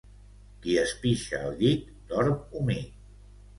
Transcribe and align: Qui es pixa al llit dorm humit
Qui 0.63 0.77
es 0.83 0.93
pixa 1.03 1.43
al 1.49 1.53
llit 1.61 1.85
dorm 2.15 2.59
humit 2.63 3.01